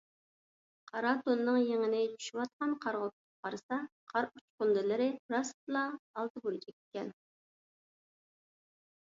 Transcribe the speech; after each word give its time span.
قارا 0.91 1.09
تونىنىڭ 1.25 1.57
يېڭىنى 1.71 1.99
چۈشۈۋاتقان 2.13 2.73
قارغا 2.85 3.09
تۇتۇپ 3.11 3.45
قارىسا، 3.49 3.79
قار 4.15 4.29
ئۇچقۇندىلىرى 4.31 5.09
راستلا 5.35 5.85
ئالتە 5.93 6.45
بۇرجەك 6.49 6.75
ئىكەن. 6.77 7.15